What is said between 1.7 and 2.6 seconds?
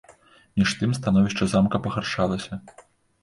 пагаршалася.